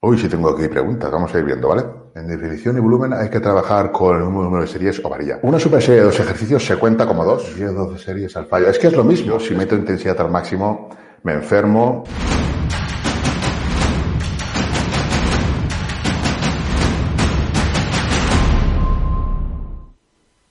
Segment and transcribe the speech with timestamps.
[0.00, 1.82] Hoy sí tengo aquí preguntas, vamos a ir viendo, ¿vale?
[2.14, 5.40] En definición y volumen hay que trabajar con un número de series o varilla.
[5.42, 8.68] Una super serie de dos ejercicios se cuenta como dos, 10 12 series al fallo.
[8.68, 10.88] Es que es lo mismo, si meto intensidad al máximo,
[11.24, 12.04] me enfermo.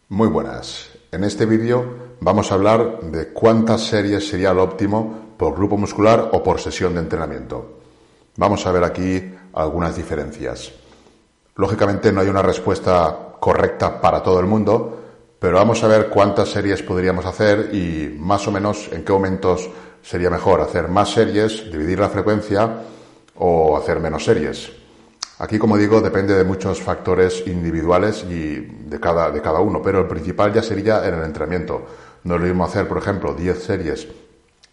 [0.10, 0.90] Muy buenas.
[1.14, 6.32] En este vídeo vamos a hablar de cuántas series sería lo óptimo por grupo muscular
[6.34, 7.78] o por sesión de entrenamiento.
[8.36, 10.72] Vamos a ver aquí algunas diferencias.
[11.56, 14.98] Lógicamente no hay una respuesta correcta para todo el mundo,
[15.40, 19.70] pero vamos a ver cuántas series podríamos hacer y más o menos en qué momentos
[20.02, 22.82] sería mejor hacer más series, dividir la frecuencia
[23.36, 24.72] o hacer menos series.
[25.40, 30.00] Aquí, como digo, depende de muchos factores individuales y de cada, de cada uno, pero
[30.00, 31.86] el principal ya sería en el entrenamiento.
[32.24, 34.08] No es lo mismo hacer, por ejemplo, 10 series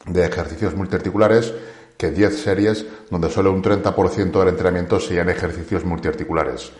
[0.06, 1.52] de ejercicios multiarticulares
[1.96, 6.72] que 10 series donde solo un 30% del entrenamiento serían ejercicios multiarticulares.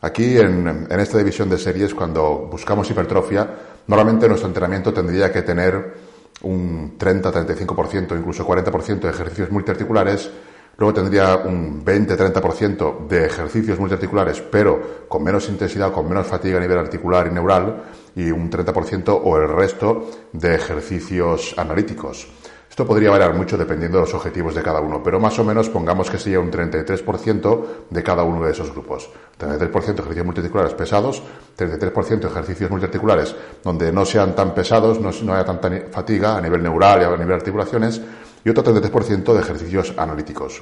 [0.00, 3.48] Aquí, en, en, esta división de series, cuando buscamos hipertrofia,
[3.86, 5.94] normalmente nuestro entrenamiento tendría que tener
[6.42, 10.30] un 30, 35%, incluso 40% de ejercicios multiarticulares,
[10.76, 16.60] luego tendría un 20-30% de ejercicios multiarticulares, pero con menos intensidad, con menos fatiga a
[16.60, 17.84] nivel articular y neural,
[18.16, 22.28] y un 30% o el resto de ejercicios analíticos.
[22.74, 25.68] Esto podría variar mucho dependiendo de los objetivos de cada uno, pero más o menos
[25.68, 29.08] pongamos que sería un 33% de cada uno de esos grupos.
[29.38, 31.22] 33% ejercicios multiarticulares pesados,
[31.56, 37.00] 33% ejercicios multiarticulares donde no sean tan pesados, no, haya tanta fatiga a nivel neural
[37.00, 38.02] y a nivel de articulaciones,
[38.44, 40.60] y otro 33% de ejercicios analíticos.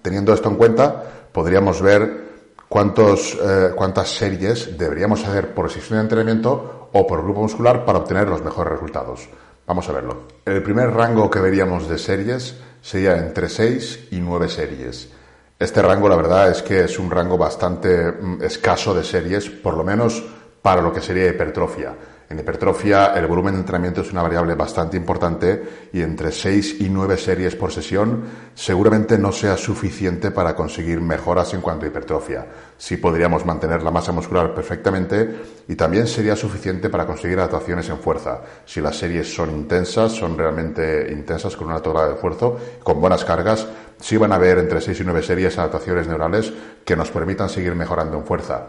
[0.00, 1.02] Teniendo esto en cuenta,
[1.32, 2.28] podríamos ver
[2.68, 7.98] cuántos, eh, cuántas series deberíamos hacer por sesión de entrenamiento o por grupo muscular para
[7.98, 9.28] obtener los mejores resultados.
[9.68, 10.22] Vamos a verlo.
[10.46, 15.10] El primer rango que veríamos de series sería entre 6 y 9 series.
[15.58, 19.76] Este rango, la verdad, es que es un rango bastante mm, escaso de series, por
[19.76, 20.24] lo menos
[20.62, 21.94] para lo que sería hipertrofia.
[22.30, 26.90] En hipertrofia el volumen de entrenamiento es una variable bastante importante y entre 6 y
[26.90, 28.22] 9 series por sesión
[28.54, 32.46] seguramente no sea suficiente para conseguir mejoras en cuanto a hipertrofia.
[32.76, 37.98] Sí podríamos mantener la masa muscular perfectamente y también sería suficiente para conseguir adaptaciones en
[37.98, 38.42] fuerza.
[38.66, 43.24] Si las series son intensas, son realmente intensas con una alta de esfuerzo, con buenas
[43.24, 43.66] cargas,
[43.98, 46.52] sí van a haber entre 6 y 9 series adaptaciones neurales
[46.84, 48.66] que nos permitan seguir mejorando en fuerza.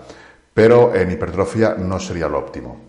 [0.53, 2.89] Pero en hipertrofia no sería lo óptimo.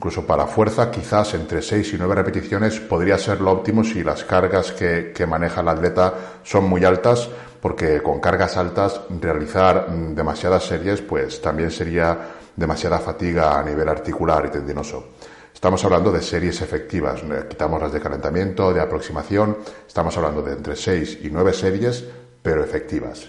[0.00, 4.24] Incluso para fuerza, quizás entre 6 y 9 repeticiones podría ser lo óptimo si las
[4.24, 7.28] cargas que, maneja el atleta son muy altas,
[7.60, 12.16] porque con cargas altas realizar demasiadas series pues también sería
[12.56, 15.08] demasiada fatiga a nivel articular y tendinoso.
[15.52, 20.76] Estamos hablando de series efectivas, quitamos las de calentamiento, de aproximación, estamos hablando de entre
[20.76, 22.06] 6 y 9 series,
[22.40, 23.28] pero efectivas.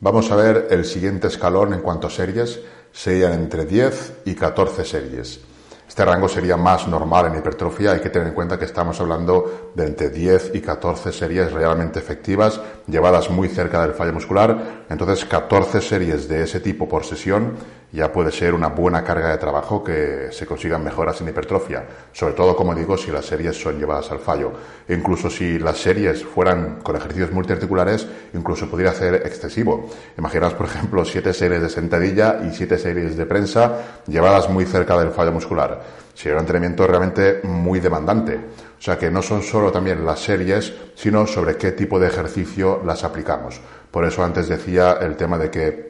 [0.00, 2.60] Vamos a ver el siguiente escalón en cuanto a series,
[2.92, 5.40] serían entre 10 y 14 series.
[5.88, 7.92] Este rango sería más normal en hipertrofia.
[7.92, 11.98] Hay que tener en cuenta que estamos hablando de entre 10 y 14 series realmente
[11.98, 14.77] efectivas, llevadas muy cerca del fallo muscular.
[14.88, 17.56] Entonces, 14 series de ese tipo por sesión
[17.92, 21.86] ya puede ser una buena carga de trabajo que se consigan mejoras en hipertrofia.
[22.12, 24.52] Sobre todo, como digo, si las series son llevadas al fallo.
[24.86, 29.88] E incluso si las series fueran con ejercicios multiarticulares, incluso podría ser excesivo.
[30.16, 34.98] Imaginaos, por ejemplo, 7 series de sentadilla y 7 series de prensa llevadas muy cerca
[34.98, 38.40] del fallo muscular sería un entrenamiento realmente muy demandante.
[38.76, 42.82] O sea que no son solo también las series, sino sobre qué tipo de ejercicio
[42.84, 43.60] las aplicamos.
[43.90, 45.88] Por eso antes decía el tema de que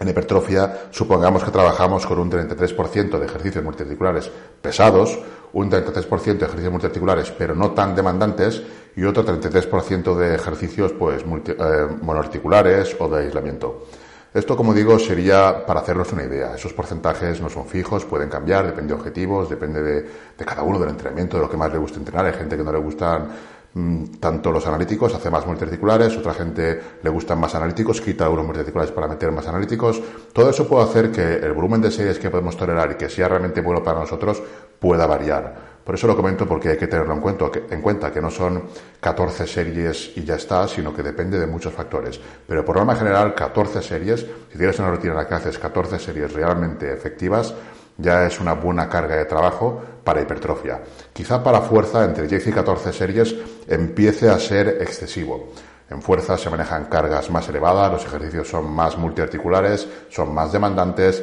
[0.00, 5.18] en hipertrofia supongamos que trabajamos con un 33% de ejercicios multiarticulares pesados,
[5.52, 8.62] un 33% de ejercicios multiarticulares pero no tan demandantes
[8.96, 13.86] y otro 33% de ejercicios pues eh, monoarticulares o de aislamiento.
[14.34, 16.56] Esto, como digo, sería para hacernos una idea.
[16.56, 20.04] Esos porcentajes no son fijos, pueden cambiar, depende de objetivos, depende de,
[20.44, 22.26] cada uno del entrenamiento, de lo que más le gusta entrenar.
[22.26, 23.28] Hay gente que no le gustan
[24.20, 28.92] tanto los analíticos, hace más multiarticulares, otra gente le gustan más analíticos, quita algunos multiarticulares
[28.92, 30.00] para meter más analíticos.
[30.32, 33.28] Todo eso puede hacer que el volumen de series que podemos tolerar y que sea
[33.28, 34.40] realmente bueno para nosotros
[34.78, 35.74] pueda variar.
[35.84, 38.62] Por eso lo comento porque hay que tenerlo en cuenta, en cuenta, que no son
[39.00, 42.18] 14 series y ya está, sino que depende de muchos factores.
[42.46, 45.98] Pero por norma general, 14 series, si tienes una rutina en la que haces 14
[45.98, 47.52] series realmente efectivas,
[47.98, 50.82] ya es una buena carga de trabajo para hipertrofia.
[51.12, 53.34] Quizá para fuerza, entre 10 y 14 series,
[53.66, 55.48] empiece a ser excesivo.
[55.90, 61.22] En fuerza se manejan cargas más elevadas, los ejercicios son más multiarticulares, son más demandantes,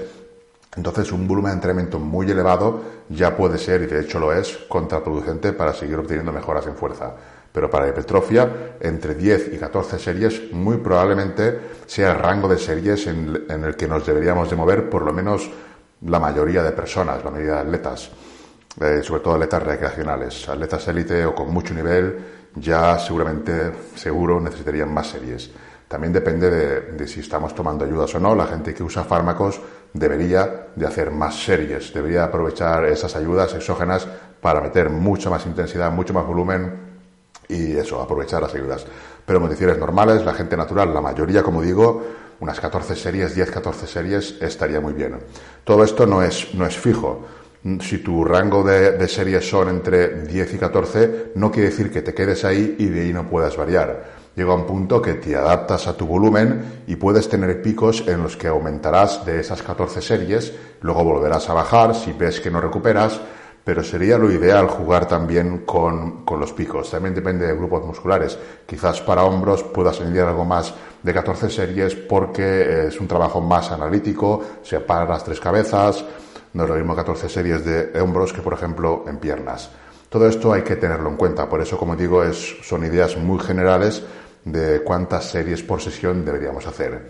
[0.78, 4.58] entonces, un volumen de entrenamiento muy elevado ya puede ser, y de hecho lo es,
[4.70, 7.14] contraproducente para seguir obteniendo mejoras en fuerza.
[7.52, 13.06] Pero para hipertrofia, entre 10 y 14 series muy probablemente sea el rango de series
[13.08, 15.50] en, el que nos deberíamos de mover por lo menos
[16.06, 18.10] la mayoría de personas, la mayoría de atletas,
[18.80, 22.18] eh, sobre todo atletas recreacionales, atletas élite o con mucho nivel,
[22.56, 25.52] ya seguramente, seguro, necesitarían más series.
[25.88, 28.34] También depende de, si estamos tomando ayudas o no.
[28.34, 29.60] La gente que usa fármacos
[29.92, 34.08] debería de hacer más series, debería aprovechar esas ayudas exógenas
[34.40, 36.92] para meter mucha más intensidad, mucho más volumen
[37.50, 38.86] y eso, aprovechar las ayudas.
[39.26, 42.02] Pero en condiciones normales, la gente natural, la mayoría, como digo,
[42.40, 45.20] unas 14 series, 10, 14 series estaría muy bien.
[45.66, 47.28] Todo esto no es, no es fijo.
[47.80, 52.02] Si tu rango de, de series son entre 10 y 14, no quiere decir que
[52.02, 55.88] te quedes ahí y de ahí no puedas variar llega un punto que te adaptas
[55.88, 60.54] a tu volumen y puedes tener picos en los que aumentarás de esas 14 series,
[60.82, 63.20] luego volverás a bajar si ves que no recuperas,
[63.64, 66.90] pero sería lo ideal jugar también con, los picos.
[66.90, 68.38] También depende de grupos musculares.
[68.66, 70.74] Quizás para hombros puedas añadir algo más
[71.04, 76.04] de 14 series porque es un trabajo más analítico, se para las tres cabezas,
[76.54, 79.70] no es lo mismo 14 series de hombros que por ejemplo en piernas.
[80.10, 83.40] Todo esto hay que tenerlo en cuenta, por eso como digo es, son ideas muy
[83.40, 84.04] generales
[84.44, 87.08] de cuántas series por sesión deberíamos hacer.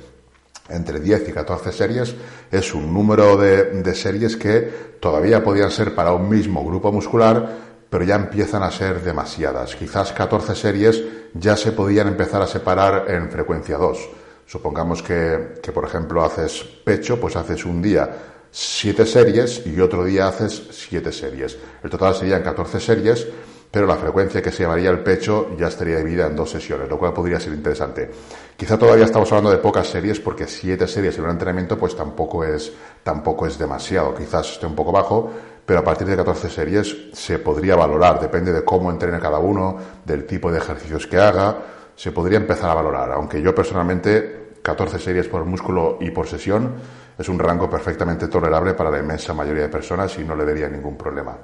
[0.70, 2.16] Entre 10 y 14 series
[2.52, 8.04] es un número de, series que todavía podrían ser para un mismo grupo muscular, pero
[8.04, 9.76] ya empiezan a ser demasiadas.
[9.76, 11.04] Quizás 14 series
[11.34, 14.10] ya se podían empezar a separar en frecuencia 2.
[14.46, 20.03] Supongamos que, que, por ejemplo, haces pecho, pues haces un día 7 series y otro
[20.03, 21.57] día haces 7 series.
[21.83, 23.27] El total serían 14 series
[23.71, 27.00] pero la frecuencia que se llevaría el pecho ya estaría dividida en dos sesiones, lo
[27.00, 28.12] cual podría ser interesante.
[28.57, 32.44] Quizá todavía estamos hablando de pocas series porque siete series en un entrenamiento pues tampoco
[32.44, 32.71] es,
[33.01, 35.31] tampoco es demasiado, quizás esté un poco bajo,
[35.65, 39.77] pero a partir de 14 series se podría valorar, depende de cómo entrene cada uno,
[40.04, 41.57] del tipo de ejercicios que haga,
[41.95, 46.74] se podría empezar a valorar, aunque yo personalmente 14 series por músculo y por sesión
[47.21, 50.68] es un rango perfectamente tolerable para la inmensa mayoría de personas y no le vería
[50.68, 51.38] ningún problema.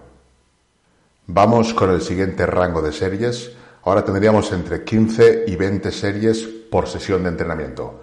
[1.27, 3.51] Vamos con el siguiente rango de series.
[3.83, 8.01] Ahora tendríamos entre 15 y 20 series por sesión de entrenamiento.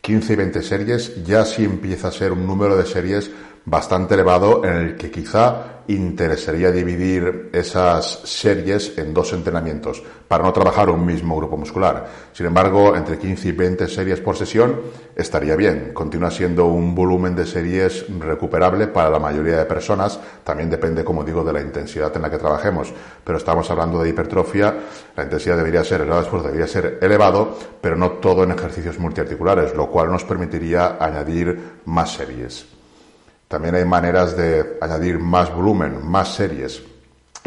[0.00, 3.30] 15 y 20 series ya sí empieza a ser un número de series
[3.66, 10.52] bastante elevado en el que quizá interesaría dividir esas series en dos entrenamientos para no
[10.52, 12.06] trabajar un mismo grupo muscular.
[12.32, 14.80] Sin embargo, entre 15 y 20 series por sesión
[15.14, 15.92] estaría bien.
[15.94, 20.18] Continúa siendo un volumen de series recuperable para la mayoría de personas.
[20.42, 22.92] También depende, como digo, de la intensidad en la que trabajemos.
[23.22, 24.74] Pero estamos hablando de hipertrofia.
[25.16, 29.74] La intensidad debería ser, el esfuerzo debería ser elevado, pero no todo en ejercicios multiarticulares,
[29.74, 32.75] lo cual nos permitiría añadir más series.
[33.48, 36.82] También hay maneras de añadir más volumen, más series.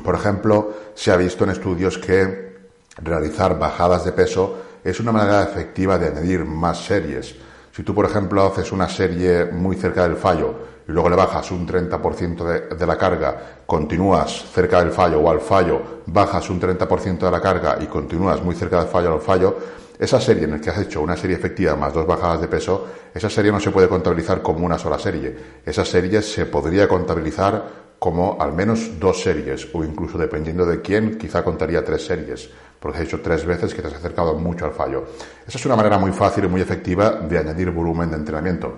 [0.04, 2.57] Por ejemplo, se ha visto en estudios que
[3.01, 7.36] realizar bajadas de peso es una manera efectiva de añadir más series.
[7.72, 10.56] Si tú, por ejemplo, haces una serie muy cerca del fallo
[10.88, 15.30] y luego le bajas un 30% de, de, la carga, continúas cerca del fallo o
[15.30, 19.16] al fallo, bajas un 30% de la carga y continúas muy cerca del fallo o
[19.16, 19.57] al fallo,
[20.00, 22.88] esa serie en la que has hecho una serie efectiva más dos bajadas de peso,
[23.13, 25.36] esa serie no se puede contabilizar como una sola serie.
[25.66, 31.18] Esa serie se podría contabilizar como al menos dos series, o incluso dependiendo de quién,
[31.18, 32.50] quizá contaría tres series,
[32.80, 35.04] porque has hecho tres veces que te has acercado mucho al fallo.
[35.46, 38.78] Esa es una manera muy fácil y muy efectiva de añadir volumen de entrenamiento.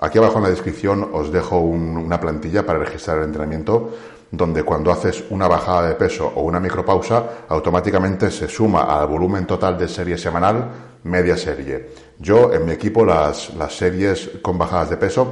[0.00, 3.92] aquí abajo en la descripción os dejo una plantilla para registrar el entrenamiento
[4.30, 9.46] donde cuando haces una bajada de peso o una micropausa, automáticamente se suma al volumen
[9.46, 10.68] total de serie semanal
[11.04, 11.90] media serie.
[12.18, 15.26] Yo en mi equipo las, las series con bajadas de peso,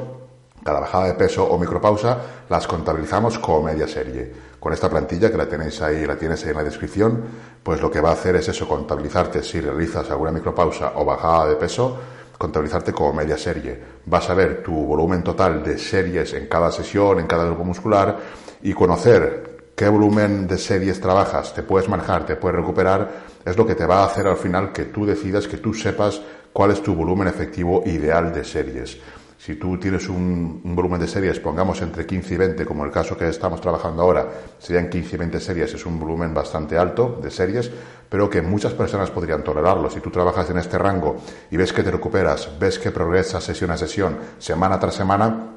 [0.63, 4.33] cada bajada de peso o micropausa, las contabilizamos como media serie.
[4.59, 7.23] Con esta plantilla que la tenéis ahí, la tienes ahí en la descripción,
[7.63, 11.49] pues lo que va a hacer es eso, contabilizarte si realizas alguna micropausa o bajada
[11.49, 11.99] de peso,
[12.39, 13.79] contabilizarte como media serie.
[14.07, 18.19] Vas a ver tu volumen total de series en cada sesión, en cada grupo muscular
[18.65, 23.11] y conocer qué volumen de series trabajas, te puedes manejar, te puedes recuperar,
[23.45, 26.23] es lo que te va a hacer al final que tú decidas, que tú sepas
[26.51, 28.97] cuál es tu volumen efectivo ideal de series.
[29.37, 33.19] Si tú tienes un, volumen de series, pongamos entre 15 y 20, como el caso
[33.19, 34.27] que estamos trabajando ahora,
[34.59, 37.71] serían 15 y 20 series, es un volumen bastante alto de series,
[38.09, 39.91] pero que muchas personas podrían tolerarlo.
[39.91, 41.17] Si tú trabajas en este rango
[41.51, 45.54] y ves que te recuperas, ves que progresas sesión a sesión, semana tras semana,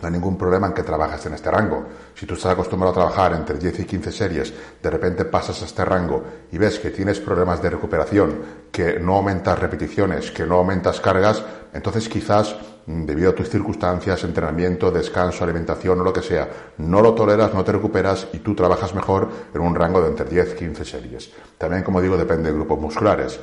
[0.00, 1.84] no hay ningún problema en que trabajes en este rango.
[2.14, 5.64] Si tú estás acostumbrado a trabajar entre 10 y 15 series, de repente pasas a
[5.64, 8.34] este rango y ves que tienes problemas de recuperación,
[8.70, 14.90] que no aumentas repeticiones, que no aumentas cargas, entonces quizás debido a tus circunstancias, entrenamiento,
[14.90, 18.94] descanso, alimentación o lo que sea, no lo toleras, no te recuperas y tú trabajas
[18.94, 21.30] mejor en un rango de entre 10 y 15 series.
[21.58, 23.38] También, como digo, depende de grupos musculares.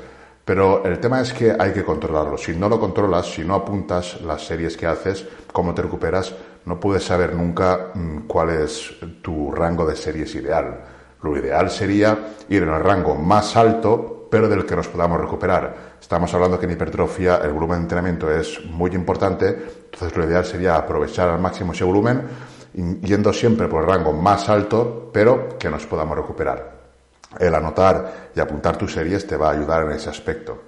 [0.46, 2.38] Pero el tema es que hay que controlarlo.
[2.38, 6.36] Si no lo controlas, si no apuntas las series que haces, cómo te recuperas,
[6.66, 10.82] no puedes saber nunca mm, cuál es tu rango de series ideal.
[11.24, 15.96] Lo ideal sería ir en el rango más alto, pero del que nos podamos recuperar.
[16.00, 19.48] Estamos hablando que en hipertrofia el volumen de entrenamiento es muy importante,
[19.86, 22.22] entonces lo ideal sería aprovechar al máximo ese volumen,
[23.02, 26.75] yendo siempre por el rango más alto, pero que nos podamos recuperar
[27.40, 30.62] el anotar y apuntar tus series te va a ayudar en ese aspecto.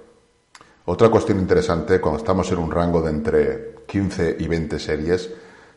[0.84, 5.30] Otra cuestión interesante cuando estamos en un rango de entre 15 y 20 series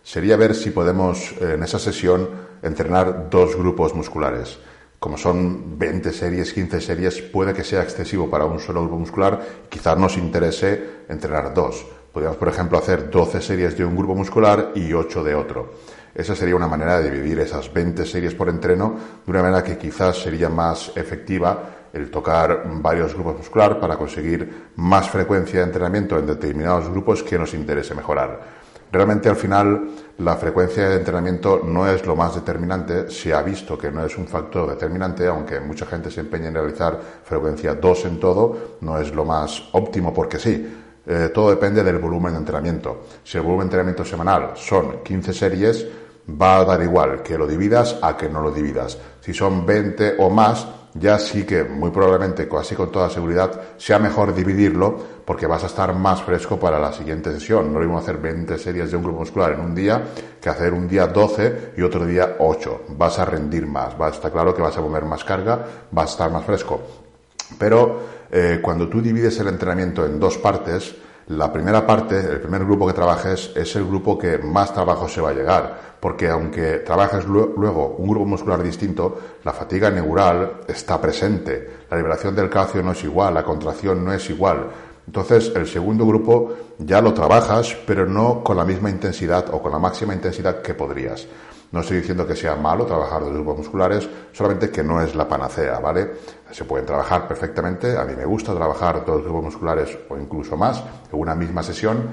[0.03, 2.29] sería ver si podemos en esa sesión
[2.61, 4.57] entrenar dos grupos musculares.
[4.99, 9.41] Como son 20 series, 15 series, puede que sea excesivo para un solo grupo muscular,
[9.67, 11.85] quizás nos interese entrenar dos.
[12.13, 15.73] Podríamos, por ejemplo, hacer 12 series de un grupo muscular y 8 de otro.
[16.13, 19.77] Esa sería una manera de dividir esas 20 series por entreno de una manera que
[19.77, 26.17] quizás sería más efectiva el tocar varios grupos muscular para conseguir más frecuencia de entrenamiento
[26.17, 28.61] en determinados grupos que nos interese mejorar.
[28.91, 33.77] Realmente al final la frecuencia de entrenamiento no es lo más determinante, se ha visto
[33.77, 38.05] que no es un factor determinante, aunque mucha gente se empeña en realizar frecuencia 2
[38.05, 42.39] en todo, no es lo más óptimo porque sí, eh, todo depende del volumen de
[42.39, 43.05] entrenamiento.
[43.23, 45.87] Si el volumen de entrenamiento semanal son 15 series,
[46.29, 48.97] va a dar igual que lo dividas a que no lo dividas.
[49.19, 53.97] Si son 20 o más, ya sí que muy probablemente, casi con toda seguridad, sea
[53.97, 57.71] mejor dividirlo porque vas a estar más fresco para la siguiente sesión.
[57.71, 60.01] No lo mismo hacer 20 series de un grupo muscular en un día
[60.41, 62.81] que hacer un día 12 y otro día 8.
[62.89, 66.09] Vas a rendir más, va a estar claro que vas a poner más carga, vas
[66.09, 66.81] a estar más fresco.
[67.57, 67.99] Pero
[68.29, 70.95] eh, cuando tú divides el entrenamiento en dos partes,
[71.31, 75.21] la primera parte, el primer grupo que trabajes, es el grupo que más trabajo se
[75.21, 80.99] va a llegar, porque aunque trabajes luego un grupo muscular distinto, la fatiga neural está
[80.99, 84.67] presente, la liberación del calcio no es igual, la contracción no es igual.
[85.07, 89.71] Entonces, el segundo grupo ya lo trabajas, pero no con la misma intensidad o con
[89.71, 91.27] la máxima intensidad que podrías.
[91.71, 95.27] No estoy diciendo que sea malo trabajar los grupos musculares, solamente que no es la
[95.27, 96.11] panacea, ¿vale?
[96.51, 97.97] Se pueden trabajar perfectamente.
[97.97, 101.63] A mí me gusta trabajar todos los grupos musculares o incluso más en una misma
[101.63, 102.09] sesión,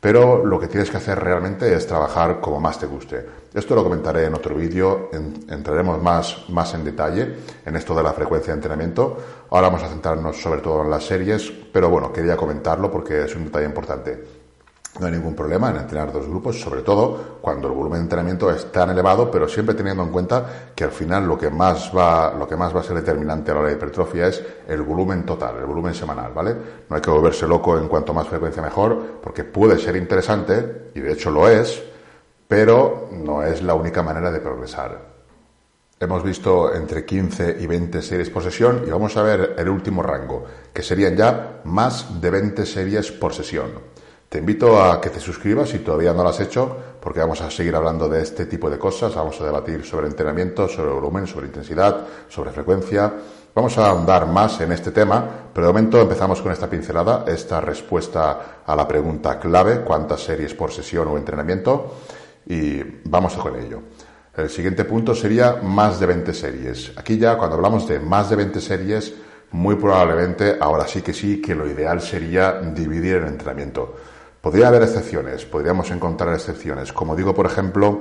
[0.00, 3.26] pero lo que tienes que hacer realmente es trabajar como más te guste.
[3.52, 5.10] Esto lo comentaré en otro vídeo,
[5.48, 9.16] entraremos más, más en detalle en esto de la frecuencia de entrenamiento.
[9.50, 13.36] Ahora vamos a centrarnos sobre todo en las series, pero bueno, quería comentarlo porque es
[13.36, 14.33] un detalle importante.
[15.00, 18.48] No hay ningún problema en entrenar dos grupos, sobre todo cuando el volumen de entrenamiento
[18.50, 22.32] es tan elevado, pero siempre teniendo en cuenta que al final lo que más va,
[22.32, 25.26] lo que más va a ser determinante a la hora de hipertrofia es el volumen
[25.26, 26.54] total, el volumen semanal, ¿vale?
[26.88, 31.00] No hay que volverse loco en cuanto más frecuencia mejor, porque puede ser interesante, y
[31.00, 31.82] de hecho lo es,
[32.46, 35.14] pero no es la única manera de progresar.
[35.98, 40.04] Hemos visto entre 15 y 20 series por sesión y vamos a ver el último
[40.04, 43.70] rango, que serían ya más de 20 series por sesión.
[44.34, 47.52] Te invito a que te suscribas si todavía no lo has hecho, porque vamos a
[47.52, 49.14] seguir hablando de este tipo de cosas.
[49.14, 53.14] Vamos a debatir sobre entrenamiento, sobre volumen, sobre intensidad, sobre frecuencia.
[53.54, 55.24] Vamos a ahondar más en este tema,
[55.54, 60.52] pero de momento empezamos con esta pincelada, esta respuesta a la pregunta clave, cuántas series
[60.52, 61.94] por sesión o entrenamiento,
[62.46, 63.82] y vamos con ello.
[64.36, 66.90] El siguiente punto sería más de 20 series.
[66.96, 69.14] Aquí ya cuando hablamos de más de 20 series,
[69.52, 73.94] muy probablemente, ahora sí que sí, que lo ideal sería dividir el entrenamiento.
[74.44, 76.92] Podría haber excepciones, podríamos encontrar excepciones.
[76.92, 77.98] Como digo, por ejemplo,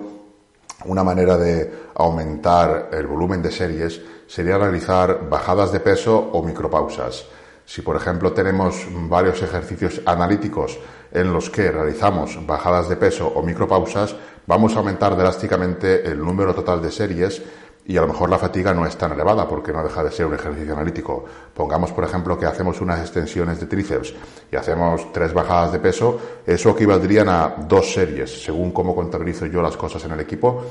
[0.84, 7.28] una manera de aumentar el volumen de series sería realizar bajadas de peso o micropausas.
[7.64, 8.76] Si, por ejemplo, tenemos
[9.08, 10.78] varios ejercicios analíticos
[11.14, 14.14] en los que realizamos bajadas de peso o micropausas,
[14.46, 17.42] vamos a aumentar drásticamente el número total de series
[17.86, 20.26] y a lo mejor la fatiga no es tan elevada porque no deja de ser
[20.26, 21.26] un ejercicio analítico.
[21.54, 24.14] Pongamos, por ejemplo, que hacemos unas extensiones de tríceps
[24.52, 29.62] y hacemos tres bajadas de peso, eso equivaldrían a dos series, según cómo contabilizo yo
[29.62, 30.64] las cosas en el equipo.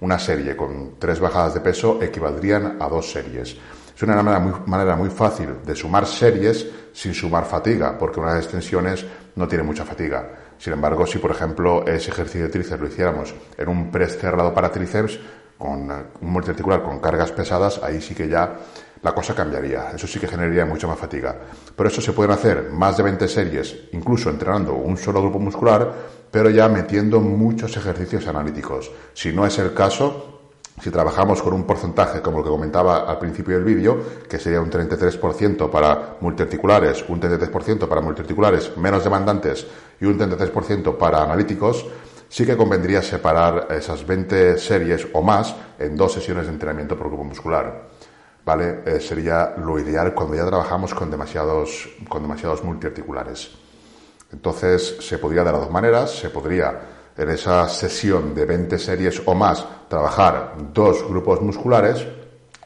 [0.00, 3.56] Una serie con tres bajadas de peso equivaldrían a dos series.
[4.00, 9.04] Es una manera muy, fácil de sumar series sin sumar fatiga, porque unas extensiones
[9.36, 10.54] no tienen mucha fatiga.
[10.56, 14.54] Sin embargo, si por ejemplo ese ejercicio de tríceps lo hiciéramos en un press cerrado
[14.54, 15.18] para tríceps,
[15.60, 18.56] con un multiarticular con cargas pesadas, ahí sí que ya
[19.02, 19.90] la cosa cambiaría.
[19.94, 21.36] Eso sí que generaría mucha más fatiga.
[21.76, 25.92] Por eso se pueden hacer más de 20 series, incluso entrenando un solo grupo muscular,
[26.30, 28.90] pero ya metiendo muchos ejercicios analíticos.
[29.12, 30.40] Si no es el caso,
[30.80, 34.62] Si trabajamos con un porcentaje como el que comentaba al principio del vídeo, que sería
[34.62, 39.66] un 33% para multiarticulares, un 33% para multiarticulares menos demandantes
[40.00, 41.84] y un 33% para analíticos,
[42.30, 47.08] sí que convendría separar esas 20 series o más en dos sesiones de entrenamiento por
[47.08, 47.90] grupo muscular.
[48.44, 48.80] ¿Vale?
[48.86, 53.50] Eh, sería lo ideal cuando ya trabajamos con demasiados, con demasiados multiarticulares.
[54.32, 56.80] Entonces, se podría de las dos maneras, se podría
[57.16, 62.06] en esa sesión de 20 series o más trabajar dos grupos musculares,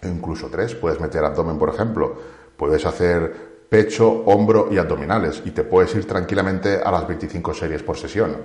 [0.03, 2.15] incluso tres, puedes meter abdomen, por ejemplo,
[2.57, 7.83] puedes hacer pecho, hombro y abdominales y te puedes ir tranquilamente a las 25 series
[7.83, 8.37] por sesión.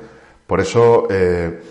[0.50, 1.62] Por eso eh,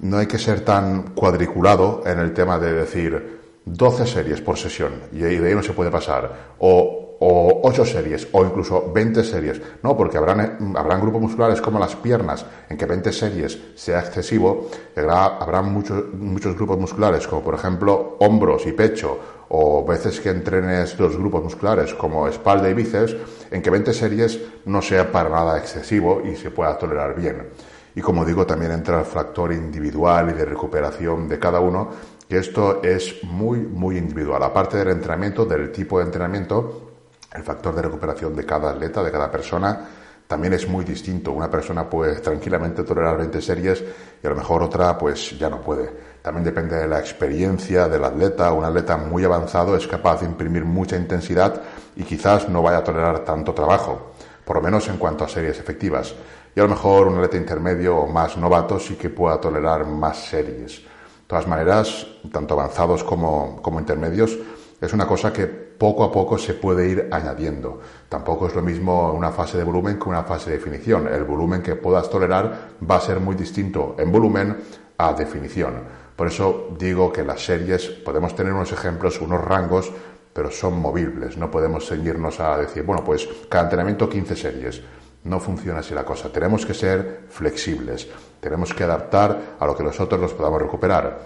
[0.00, 4.92] no hay que ser tan cuadriculado en el tema de decir 12 series por sesión
[5.12, 9.60] y de ahí no se puede pasar o o 8 series o incluso 20 series.
[9.82, 14.68] No, porque habrán, habrán grupos musculares como las piernas en que 20 series sea excesivo.
[14.96, 19.18] Habrá, habrá muchos, muchos grupos musculares como por ejemplo hombros y pecho
[19.48, 23.16] o veces que entrenes dos grupos musculares como espalda y bíceps
[23.50, 27.48] en que 20 series no sea para nada excesivo y se pueda tolerar bien.
[27.94, 31.88] Y como digo, también entra el factor individual y de recuperación de cada uno,
[32.28, 34.42] que esto es muy, muy individual.
[34.42, 36.92] Aparte del entrenamiento, del tipo de entrenamiento,
[37.32, 39.88] el factor de recuperación de cada atleta, de cada persona,
[40.28, 41.32] también es muy distinto.
[41.32, 43.82] Una persona puede tranquilamente tolerar 20 series
[44.22, 45.90] y a lo mejor otra pues ya no puede.
[46.20, 48.52] También depende de la experiencia del atleta.
[48.52, 51.62] Un atleta muy avanzado es capaz de imprimir mucha intensidad
[51.96, 54.12] y quizás no vaya a tolerar tanto trabajo,
[54.44, 56.14] por lo menos en cuanto a series efectivas.
[56.58, 60.24] Y a lo mejor un atleta intermedio o más novato sí que pueda tolerar más
[60.24, 60.82] series.
[60.82, 64.36] De todas maneras, tanto avanzados como, como intermedios,
[64.80, 67.78] es una cosa que poco a poco se puede ir añadiendo.
[68.08, 71.06] Tampoco es lo mismo una fase de volumen que una fase de definición.
[71.06, 74.56] El volumen que puedas tolerar va a ser muy distinto en volumen
[74.98, 75.74] a definición.
[76.16, 79.92] Por eso digo que las series podemos tener unos ejemplos, unos rangos,
[80.32, 81.36] pero son movibles.
[81.36, 84.82] No podemos seguirnos a decir, bueno, pues cada entrenamiento 15 series.
[85.28, 86.32] No funciona así la cosa.
[86.32, 88.08] Tenemos que ser flexibles.
[88.40, 91.18] Tenemos que adaptar a lo que nosotros nos podamos recuperar.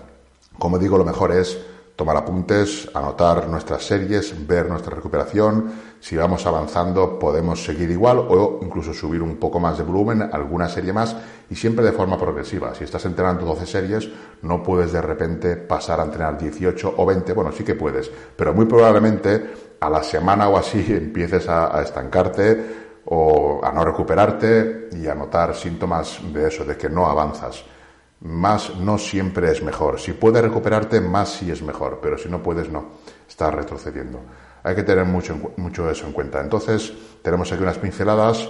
[0.59, 1.57] Como digo, lo mejor es
[1.95, 5.71] tomar apuntes, anotar nuestras series, ver nuestra recuperación.
[6.01, 10.69] Si vamos avanzando podemos seguir igual o incluso subir un poco más de volumen, alguna
[10.69, 11.15] serie más
[11.49, 12.75] y siempre de forma progresiva.
[12.75, 14.11] Si estás entrenando 12 series,
[14.43, 17.33] no puedes de repente pasar a entrenar 18 o 20.
[17.35, 21.83] Bueno, sí que puedes, pero muy probablemente a la semana o así empieces a, a
[21.83, 27.65] estancarte o a no recuperarte y a notar síntomas de eso, de que no avanzas
[28.23, 29.99] más no siempre es mejor.
[29.99, 32.93] Si puedes recuperarte, más sí es mejor, pero si no puedes, no.
[33.29, 34.21] Estás retrocediendo.
[34.63, 36.41] Hay que tener mucho, mucho eso en cuenta.
[36.41, 38.49] Entonces, tenemos aquí unas pinceladas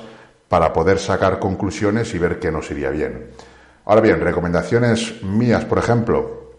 [0.49, 3.31] para poder sacar conclusiones y ver qué nos iría bien.
[3.87, 6.53] Ahora bien, recomendaciones mías, por ejemplo,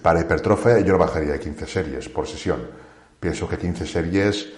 [0.00, 2.60] para hipertrofia yo lo bajaría de 15 series por sesión.
[3.18, 4.48] Pienso que 15 series,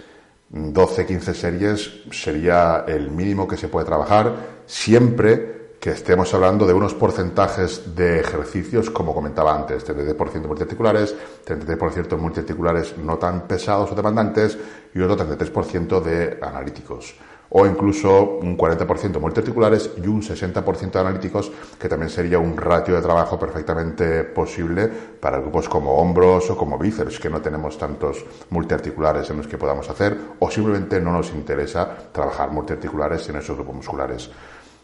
[0.53, 4.35] 12, 15 series sería el mínimo que se puede trabajar
[4.67, 11.13] siempre que estemos hablando de unos porcentajes de ejercicios, como comentaba antes, 33% multiarticulares,
[11.45, 14.57] 33% multiarticulares no tan pesados o demandantes
[14.93, 17.15] y otro 33% de analíticos.
[17.55, 22.95] O incluso un 40% multiarticulares y un 60% de analíticos, que también sería un ratio
[22.95, 28.25] de trabajo perfectamente posible para grupos como hombros o como bíceps, que no tenemos tantos
[28.49, 33.55] multiarticulares en los que podamos hacer, o simplemente no nos interesa trabajar multiarticulares en esos
[33.55, 34.31] grupos musculares.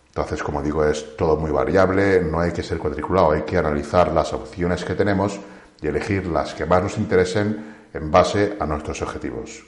[0.10, 4.12] Entonces, como digo, es todo muy variable, no hay que ser cuadriculado, hay que analizar
[4.12, 5.40] las opciones que tenemos
[5.82, 9.64] y elegir las que más nos interesen en base a nuestros objetivos.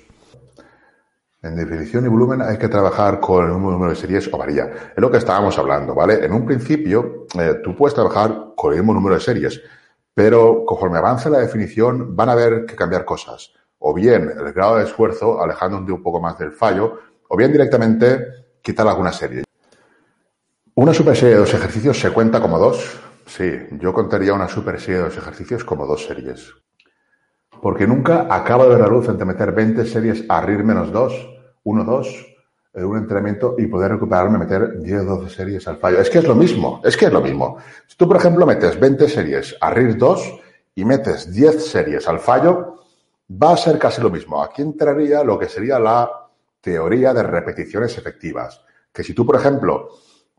[1.43, 4.91] En definición y volumen hay que trabajar con el número de series o varía.
[4.95, 6.23] Es lo que estábamos hablando, ¿vale?
[6.23, 9.59] En un principio, eh, tú puedes trabajar con el mismo número de series,
[10.13, 13.53] pero conforme avance la definición van a haber que cambiar cosas.
[13.79, 18.59] O bien el grado de esfuerzo, alejándote un poco más del fallo, o bien directamente
[18.61, 19.43] quitar alguna serie.
[20.75, 22.99] Una super serie de dos ejercicios se cuenta como dos.
[23.25, 26.53] Sí, yo contaría una super serie de dos ejercicios como dos series.
[27.61, 31.29] Porque nunca acaba de ver la luz entre meter 20 series a RIR menos 2,
[31.63, 32.27] 1, 2,
[32.73, 35.99] en un entrenamiento y poder recuperarme, meter 10 o 12 series al fallo.
[35.99, 37.57] Es que es lo mismo, es que es lo mismo.
[37.85, 40.39] Si tú, por ejemplo, metes 20 series a RIR 2
[40.75, 42.81] y metes 10 series al fallo,
[43.31, 44.41] va a ser casi lo mismo.
[44.41, 46.09] Aquí entraría lo que sería la
[46.61, 48.61] teoría de repeticiones efectivas.
[48.91, 49.89] Que si tú, por ejemplo,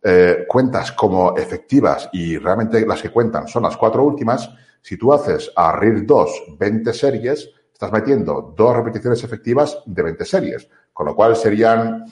[0.02, 4.50] eh, cuentas como efectivas y realmente las que cuentan son las cuatro últimas,
[4.82, 10.24] si tú haces a RIR 2 20 series, estás metiendo dos repeticiones efectivas de 20
[10.24, 12.04] series, con lo cual serían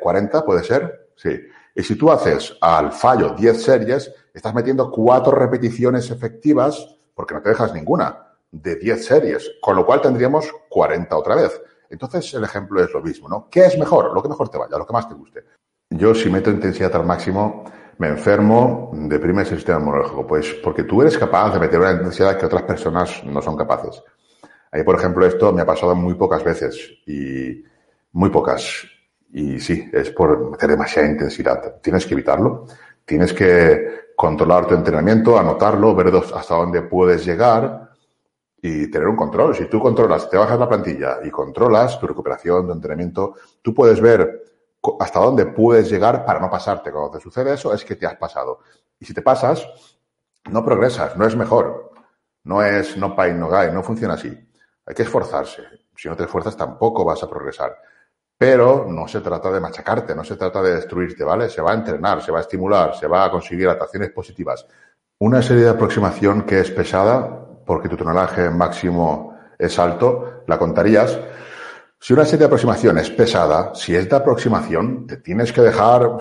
[0.00, 1.10] 40, eh, ¿puede ser?
[1.16, 1.40] Sí.
[1.74, 7.42] Y si tú haces al fallo 10 series, estás metiendo cuatro repeticiones efectivas porque no
[7.42, 11.60] te dejas ninguna, de 10 series, con lo cual tendríamos 40 otra vez.
[11.90, 13.48] Entonces el ejemplo es lo mismo, ¿no?
[13.50, 14.12] ¿Qué es mejor?
[14.14, 15.44] Lo que mejor te vaya, lo que más te guste.
[15.90, 17.64] Yo si meto intensidad al máximo,
[17.98, 22.38] me enfermo, deprime el sistema inmunológico, pues porque tú eres capaz de meter una intensidad
[22.38, 24.02] que otras personas no son capaces.
[24.70, 27.64] Ahí, por ejemplo, esto me ha pasado muy pocas veces y
[28.12, 28.86] muy pocas.
[29.32, 31.80] Y sí, es por meter demasiada intensidad.
[31.80, 32.66] Tienes que evitarlo.
[33.04, 37.90] Tienes que controlar tu entrenamiento, anotarlo, ver hasta dónde puedes llegar
[38.60, 39.54] y tener un control.
[39.54, 44.00] Si tú controlas, te bajas la plantilla y controlas tu recuperación, tu entrenamiento, tú puedes
[44.00, 44.42] ver
[45.00, 46.90] hasta dónde puedes llegar para no pasarte.
[46.90, 48.60] Cuando te sucede eso es que te has pasado.
[48.98, 49.66] Y si te pasas,
[50.50, 51.92] no progresas, no es mejor.
[52.44, 54.28] No es no pain, no gain, no funciona así.
[54.86, 55.62] Hay que esforzarse.
[55.94, 57.76] Si no te esfuerzas tampoco vas a progresar.
[58.38, 61.50] Pero no se trata de machacarte, no se trata de destruirte, ¿vale?
[61.50, 64.64] Se va a entrenar, se va a estimular, se va a conseguir adaptaciones positivas.
[65.18, 71.18] Una serie de aproximación que es pesada, porque tu tonelaje máximo es alto, la contarías.
[72.00, 76.16] Si una serie de aproximación es pesada, si es de aproximación, te tienes que dejar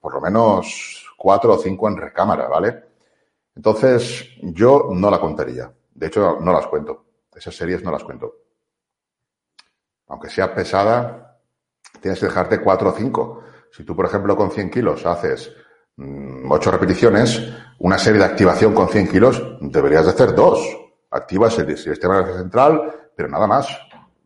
[0.00, 2.84] por lo menos cuatro o cinco en recámara, ¿vale?
[3.54, 5.72] Entonces, yo no la contaría.
[5.94, 7.06] De hecho, no las cuento.
[7.34, 8.34] Esas series no las cuento.
[10.08, 11.38] Aunque sea pesada,
[12.00, 13.44] tienes que dejarte 4 o 5.
[13.70, 15.54] Si tú, por ejemplo, con 100 kilos haces 8
[15.96, 17.42] mm, repeticiones,
[17.78, 20.78] una serie de activación con 100 kilos, deberías de hacer 2.
[21.10, 23.68] Activas el sistema nervioso central, pero nada más.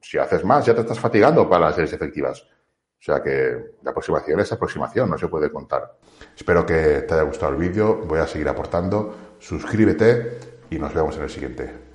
[0.09, 2.41] Si haces más, ya te estás fatigando para las series efectivas.
[2.41, 5.97] O sea que la aproximación es aproximación, no se puede contar.
[6.37, 9.35] Espero que te haya gustado el vídeo, voy a seguir aportando.
[9.41, 10.39] Suscríbete
[10.71, 11.73] y nos vemos en el siguiente.